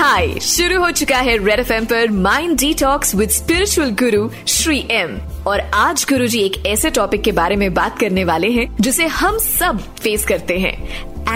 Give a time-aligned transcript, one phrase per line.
[0.00, 5.18] हाय शुरू हो चुका है रेड एफ़ पर mind detox with spiritual guru Shri M
[5.46, 9.06] और आज गुरु जी एक ऐसे टॉपिक के बारे में बात करने वाले हैं जिसे
[9.06, 10.72] हम सब फेस करते हैं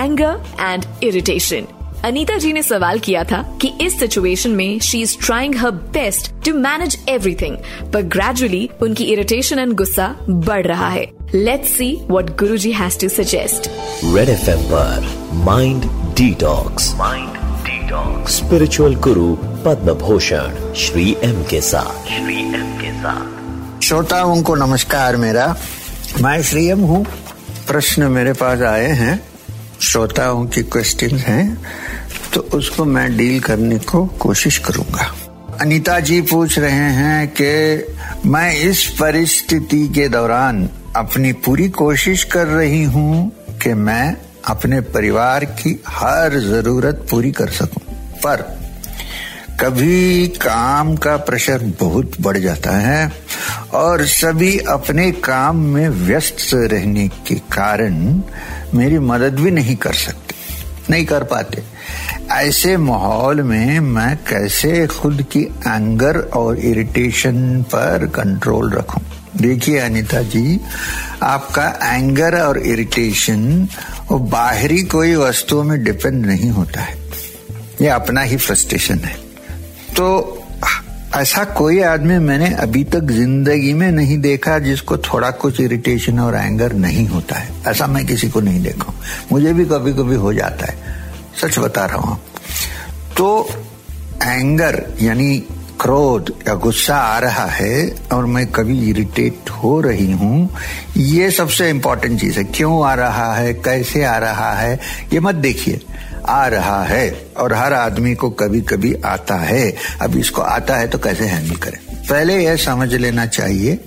[0.05, 1.67] anger and irritation
[2.05, 6.33] Anita ji ने सवाल किया था कि इस सिचुएशन में she is trying her best
[6.45, 7.57] to manage everything
[7.93, 13.01] पर ग्रेजुअली उनकी इरिटेशन एंड गुस्सा बढ़ रहा है। Let's see what guru ji has
[13.01, 13.71] to suggest
[14.05, 15.85] red F पर mind
[16.17, 17.34] detox mind
[17.95, 19.35] detox spiritual guru
[19.65, 25.47] Padma Bhushan Shri M के साथ श्री एम के साथ श्रोताओं को नमस्कार मेरा।
[26.23, 27.05] मैं श्री एम हूँ।
[27.69, 29.15] प्रश्न मेरे पास आए हैं।
[29.83, 31.45] श्रोताओं की क्वेश्चन हैं।
[32.35, 35.15] तो उसको मैं डील करने को कोशिश करूँगा।
[35.61, 42.47] अनीता जी पूछ रहे हैं कि मैं इस परिस्थिति के दौरान अपनी पूरी कोशिश कर
[42.47, 43.33] रही हूँ
[43.63, 44.17] कि मैं
[44.49, 47.84] अपने परिवार की हर ज़रूरत पूरी कर सकूँ।
[48.27, 48.43] पर
[49.61, 53.13] कभी काम का प्रेशर बहुत बढ़ जाता है
[53.75, 58.23] और सभी अपने काम में व्यस्त रहने के कारण
[58.75, 60.35] मेरी मदद भी नहीं कर सकते,
[60.91, 61.63] नहीं कर पाते।
[62.33, 69.03] ऐसे माहौल में मैं कैसे खुद की एंगर और इरिटेशन पर कंट्रोल रखूँ?
[69.37, 70.61] देखिए अनिता जी,
[71.23, 73.69] आपका एंगर और इरिटेशन
[74.11, 77.03] वो बाहरी कोई वस्तुओं में डिपेंड नहीं होता है।
[77.83, 79.17] ये अपना ही फ्रस्ट्रेशन है।
[79.97, 80.41] तो
[81.17, 86.35] ऐसा कोई आदमी मैंने अभी तक ज़िंदगी में नहीं देखा जिसको थोड़ा कुछ इरिटेशन और
[86.35, 88.95] एंगर नहीं होता है। ऐसा मैं किसी को नहीं देखा।
[89.33, 90.77] मुझे भी कभी कभी हो जाता है।
[91.43, 92.21] सच बता रहा हूँ।
[93.17, 93.49] तो
[94.23, 95.37] एंगर यानी
[95.81, 100.57] क्रोध या गुस्सा आ रहा है और मैं कभी इरिटेट हो रही हूँ,
[100.97, 103.53] ये सबसे इंपॉर्टेंट चीज़ है। क्यों आ रहा है?
[103.55, 104.79] कैसे आ रहा है?
[105.13, 105.81] ये मत देखिए।
[106.29, 110.89] आ रहा है और हर आदमी को कभी कभी आता है। अब इसको आता है
[110.89, 112.07] तो कैसे हैंडल करें?
[112.07, 113.81] पहले यह समझ लेना चाहिए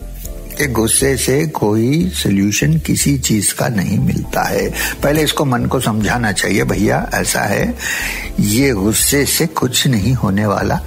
[0.57, 4.69] कि गुस्से से कोई सोल्यूशन किसी चीज़ का नहीं मिलता है।
[5.03, 7.75] पहले इसको मन को समझाना चाहिए, भैया, ऐसा है,
[8.39, 10.79] ये गुस्से से कुछ नहीं होने वाला।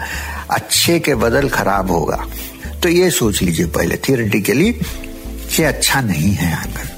[0.50, 2.27] अच्छे के बदल खराब होगा।
[2.83, 4.77] तो ये सोच लीजिए पहले थियोरिटिकली
[5.66, 6.91] अच्छा नहीं है एंगर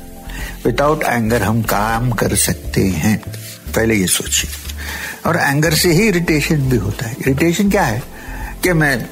[0.66, 3.22] विदाउट एंगर हम काम कर सकते हैं।
[3.76, 4.50] पहले ये सोचिए।
[5.26, 8.02] और एंगर से ही इरिटेशन भी होता है। इरिटेशन क्या है?
[8.62, 9.06] कि मैं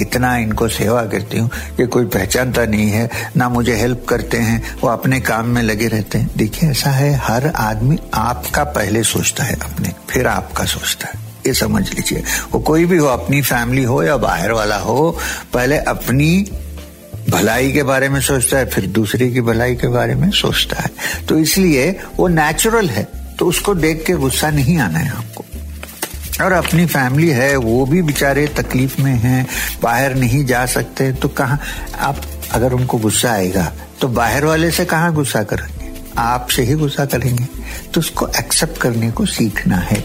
[0.00, 4.76] इतना इनको सेवा करती हूँ कि कोई पहचानता नहीं है, ना मुझे हेल्प करते हैं,
[4.80, 9.44] वो अपने काम में लगे रहते हैं। देखिए, ऐसा है, हर आदमी आपका पहले सोचता
[9.44, 11.14] है अपने, फिर आपका सोचता है।
[11.46, 15.18] ये समझ लीजिए। वो कोई भी हो, अपनी फैमिली हो या बाहर वाला हो,
[15.52, 16.52] पहले अपनी
[17.30, 20.90] भलाई के बारे में सोचता है, फिर दूसरे की भलाई के बारे में सोचता है।
[21.26, 25.44] तो इसलिए वो नेचुरल है। तो उसको देख के गुस्सा नहीं आना है आपको।
[26.44, 29.46] और अपनी फैमिली है, वो भी बेचारे तकलीफ़ में हैं,
[29.82, 31.58] बाहर नहीं जा सकते तो कहा,
[31.98, 35.78] आप अगर उनको गुस्सा आएगा तो बाहर वाले से कहा गुस्सा करेंगे?
[36.18, 37.44] आपसे ही गुस्सा करेंगे।
[37.94, 40.04] तो उसको एक्सेप्ट करने को सीखना है।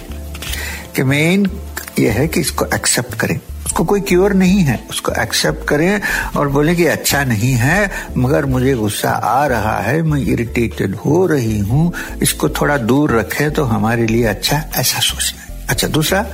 [0.96, 1.52] कि मेन
[2.00, 6.02] ये है कि इसको एक्सेप्ट करें। उसको कोई क्योर नहीं है। उसको एक्सेप्ट करें
[6.38, 11.26] और बोले कि अच्छा नहीं है, मगर मुझे गुस्सा आ रहा है, मैं इरिटेटेड हो
[11.28, 16.26] रही हूँ, इसको थोड़ा दूर रखें तो हमारे लिए अच्छा ऐसा सोचना अच्छा दूसरा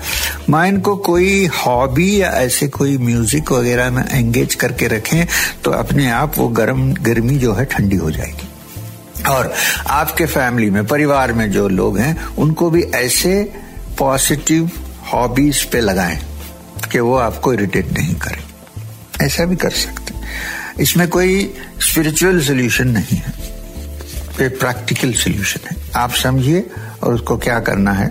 [0.50, 5.25] माइंड को कोई हॉबी या ऐसे कोई म्यूज़िक वगैरह में एंगेज करके रखें
[5.63, 8.47] तो अपने आप वो गर्म, गर्मी जो है ठंडी हो जाएगी।
[9.29, 9.53] और
[9.88, 13.44] आपके फैमिली में, परिवार में जो लोग हैं, उनको भी ऐसे
[14.00, 14.69] पॉजिटिव
[15.13, 16.19] हॉबीज पे लगाएँ।
[16.85, 20.13] कि वो आपको इरिटेट नहीं करे। ऐसा भी कर सकते
[20.84, 23.34] इसमें कोई स्पिरिचुअल सोल्यूशन नहीं है।
[24.41, 26.66] ये प्रैक्टिकल सोल्यूशन है। आप समझिए
[27.03, 28.07] और उसको क्या करना है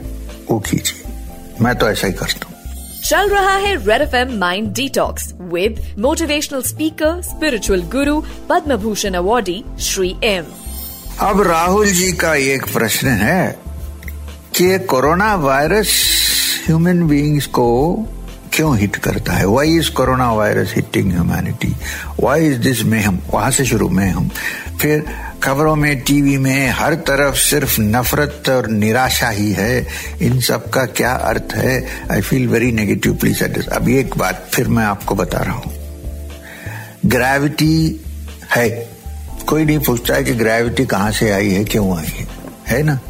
[0.50, 1.12] वो कीजिए।
[1.60, 2.54] मैं तो ऐसा ही करता हूँ।
[3.04, 9.14] चल रहा है red F M mind detox with motivational speaker spiritual guru Padma Bhushan
[9.14, 10.44] awardee Shri M
[11.20, 13.58] अब राहुल जी का एक प्रश्न है
[14.56, 15.88] कि कोरोना वायरस
[16.66, 17.66] ह्यूमन बींग्स को
[18.52, 19.46] क्यों हिट करता है?
[19.46, 19.90] Why is
[20.32, 21.76] coronavirus hitting humanity
[22.20, 24.30] why is this में हम वहाँ से शुरू में हम
[24.80, 25.04] फिर
[25.42, 29.86] खबरों में टीवी में हर तरफ़ सिर्फ़ नफरत और निराशा ही है।
[30.22, 31.86] इन सब का क्या अर्थ है?
[32.12, 35.72] I feel very negative please address अब एक बात फिर मैं आपको बता रहा हूँ।
[37.06, 38.04] ग्रेविटी
[38.56, 38.90] है।
[39.46, 42.26] कोई नहीं पूछता है कि ग्रेविटी कहाँ से आई है, क्यों आई है?
[42.68, 43.00] है ना?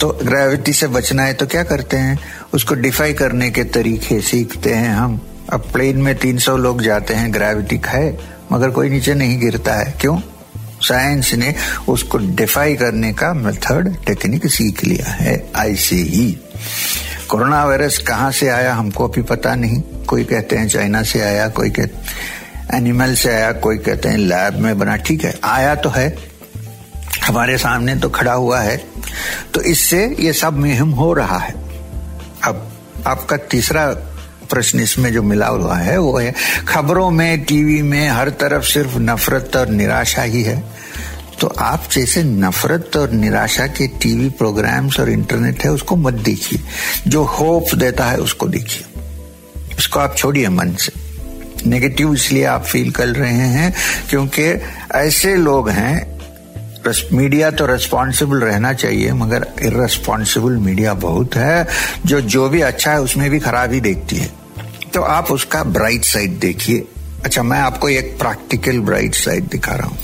[0.00, 2.18] तो ग्रेविटी से बचना है तो क्या करते हैं?
[2.54, 5.20] उसको डिफाई करने के तरीके सीखते हैं हम।
[5.52, 8.18] अब प्लेन में 300 लोग जाते हैं ग्रेविटी है
[8.52, 10.18] मगर कोई नीचे नहीं गिरता है। क्यों?
[10.82, 11.54] साइंस ने
[11.88, 16.40] उसको डिफाई करने का मेथड टेक्निक सीख लिया है, ऐसे ही।
[17.28, 21.48] कोरोना वायरस कहाँ से आया हमको अभी पता नहीं। कोई कहते हैं चाइना से आया,
[21.48, 25.88] कोई कहते एनिमल से आया, कोई कहते हैं लैब में बना। ठीक है, आया तो
[25.88, 26.16] है।
[27.24, 28.76] हमारे सामने तो खड़ा हुआ है।
[29.54, 31.54] तो इससे ये सब मुहिम हो रहा है।
[32.44, 32.72] अब
[33.06, 33.86] आपका तीसरा
[34.50, 36.34] प्रश्न इसमें जो मिला हुआ है, वो है,
[36.68, 40.64] खबरों में, टीवी में हर तरफ़ सिर्फ़ नफरत और निराशा ही है।
[41.40, 46.60] तो आप जैसे नफरत और निराशा के टीवी प्रोग्राम्स और इंटरनेट है, उसको मत देखिए।
[47.08, 48.84] जो होप देता है, उसको देखिए।
[49.78, 50.92] उसको आप छोड़िए मन से।
[51.66, 53.74] नेगेटिव इसलिए आप फील कर रहे हैं,
[54.10, 54.60] क्योंकि
[54.94, 56.15] ऐसे लोग हैं
[57.12, 61.66] मीडिया तो रेस्पॉन्सिबल रहना चाहिए, मगर इरेस्पॉन्सिबल मीडिया बहुत है,
[62.06, 64.30] जो जो भी अच्छा है, उसमें भी खराबी देखती है।
[64.94, 66.86] तो आप उसका ब्राइट साइड देखिए।
[67.24, 69.98] अच्छा मैं आपको एक प्रैक्टिकल ब्राइट साइड दिखा रहा हूँ।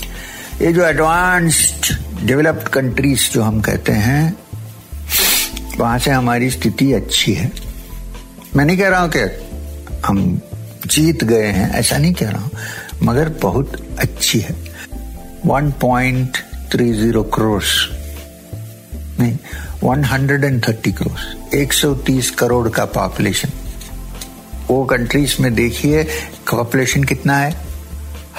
[0.61, 1.94] ये जो एडवांस्ड
[2.26, 4.37] डेवलप्ड कंट्रीज़ जो हम कहते हैं,
[5.78, 7.52] वहाँ से हमारी स्थिति अच्छी है।
[8.56, 9.20] मैं नहीं कह रहा हूँ कि
[10.06, 10.40] हम
[10.87, 12.50] जीत गए हैं, ऐसा नहीं कह रहा हूँ,
[13.02, 14.55] मगर बहुत अच्छी है।
[16.77, 17.63] 1.30 करोड़
[19.21, 19.39] नहीं
[19.83, 23.49] 130 करोड़ 130 करोड़ का पॉपुलेशन
[24.69, 26.03] वो कंट्रीज़ में देखिए
[26.51, 27.57] पॉपुलेशन कितना है?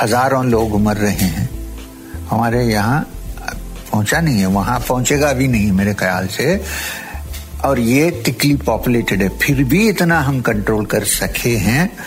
[0.01, 1.49] हज़ारों लोग मर रहे हैं।
[2.29, 3.09] हमारे यहाँ
[3.91, 6.61] पहुँचा नहीं है, वहाँ पहुंचेगा भी नहीं मेरे ख्याल से।
[7.65, 11.97] और ये तिकली पॉपुलेटेड है। फिर भी इतना हम कंट्रोल कर सके हैं।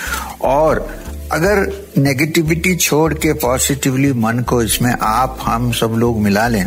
[0.40, 6.67] और अगर नेगेटिविटी छोड़ के पॉजिटिवली मन को इसमें आप, हम सब लोग मिला लें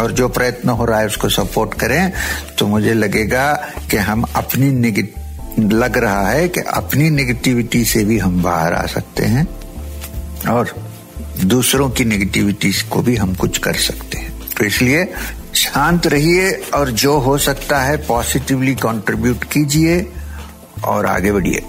[0.00, 2.12] और जो प्रयत्न हो रहा है उसको सपोर्ट करें
[2.58, 3.52] तो मुझे लगेगा
[3.90, 4.70] कि हम अपनी
[5.58, 9.46] लग रहा है कि अपनी नेगेटिविटी से भी हम बाहर आ सकते हैं
[10.48, 10.74] और
[11.44, 15.04] दूसरों की नेगेटिविटी को भी हम कुछ कर सकते हैं। तो इसलिए
[15.54, 20.12] शांत रहिए और जो हो सकता है पॉजिटिवली कंट्रीब्यूट कीजिए
[20.84, 21.62] और आगे बढ़िए।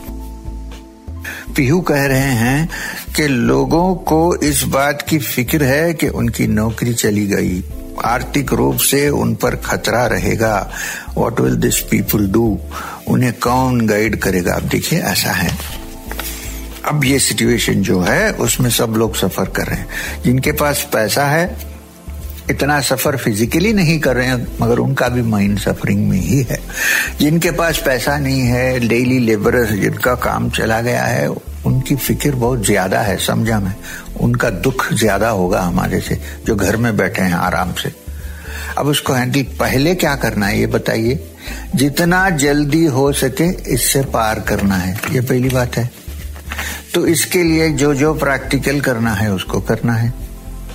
[1.58, 2.70] पीहू कह रहे हैं
[3.16, 7.64] कि लोगों को इस बात की फ़िक्र है कि उनकी नौकरी चली गई।
[8.06, 10.72] आर्थिक रूप से उन पर खतरा रहेगा।
[11.16, 12.60] What will this people do
[13.08, 14.54] उन्हें कौन गाइड करेगा?
[14.54, 15.58] आप देखिए, ऐसा है।
[16.86, 19.88] अब ये सिचुएशन जो है, उसमें सब लोग सफ़र कर रहे हैं।
[20.26, 21.58] जिनके पास पैसा है,
[22.50, 26.60] इतना सफ़र फिजिकली नहीं कर रहे हैं, मगर उनका भी माइंड सफरिंग में ही है।
[27.20, 32.66] जिनके पास पैसा नहीं है डेली लेबर जिनका काम चला गया है उनकी फ़िक्र बहुत
[32.66, 33.76] ज़्यादा है, समझा मैं।
[34.22, 37.92] उनका दुख ज़्यादा होगा हमारे से, जो घर में बैठे हैं आराम से।
[38.78, 41.20] अब उसको हैंडल पहले क्या करना है, ये बताइए।
[41.76, 45.90] जितना जल्दी हो सके इससे पार करना है, ये पहली बात है।
[46.94, 50.14] तो इसके लिए जो जो प्रैक्टिकल करना है, उसको करना है।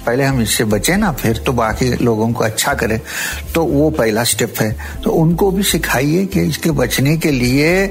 [0.07, 2.99] पहले हम इससे बचे ना, फिर तो बाकी लोगों को अच्छा करें।
[3.55, 7.87] तो वो पहला स्टेप है। तो उनको भी सिखाइए कि इसके बचने के लिए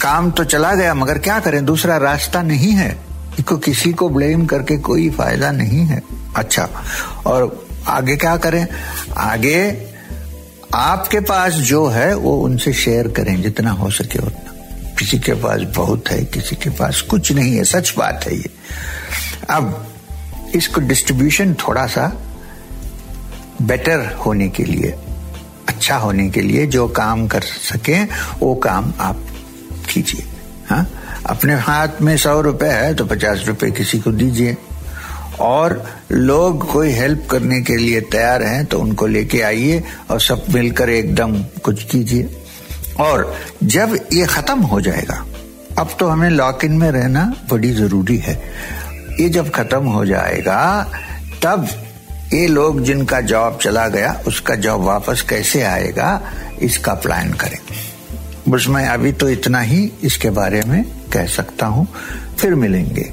[0.00, 1.64] काम तो चला गया, मगर क्या करें?
[1.64, 2.98] दूसरा रास्ता नहीं है।
[3.38, 6.02] इसको किसी को ब्लेम करके कोई फ़ायदा नहीं है।
[6.36, 6.68] अच्छा
[7.26, 8.66] और आगे क्या करें?
[9.16, 9.86] आगे
[10.74, 14.52] आपके पास जो है, वो उनसे शेयर करें, जितना हो सके उतना।
[14.98, 18.50] किसी के पास बहुत है, किसी के पास कुछ नहीं है, सच बात है ये।
[19.50, 19.86] अब
[20.54, 22.12] इसको डिस्ट्रीब्यूशन थोड़ा सा
[23.62, 24.94] बेटर होने के लिए
[25.68, 28.04] अच्छा होने के लिए, जो काम कर सके,
[28.40, 29.26] वो काम आप
[29.90, 30.24] कीजिए
[30.68, 30.86] हाँ?
[31.26, 34.56] अपने हाथ में सौ रुपए है तो पचास रुपए किसी को दीजिए।
[35.40, 40.44] और लोग कोई हेल्प करने के लिए तैयार हैं तो उनको लेके आइए और सब
[40.50, 42.36] मिलकर एकदम कुछ कीजिए।
[43.00, 45.24] और जब ये खत्म हो जाएगा,
[45.78, 48.34] अब तो हमें लॉक इन में रहना बड़ी ज़रूरी है।
[49.20, 50.82] ये जब खत्म हो जाएगा,
[51.42, 51.68] तब
[52.32, 56.20] ये लोग जिनका जॉब चला गया, उसका जॉब वापस कैसे आएगा,
[56.62, 57.58] इसका प्लान करें
[58.48, 60.82] बस मैं अभी तो इतना ही इसके बारे में
[61.12, 61.86] कह सकता हूँ।
[62.38, 63.10] फिर मिलेंगे।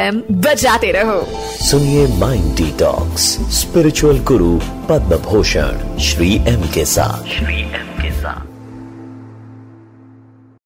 [0.47, 1.21] बजाते रहो
[1.71, 3.23] सुनिए mind detox
[3.61, 4.56] spiritual guru
[4.90, 7.59] Padma Bhushan Shri M के साथ श्री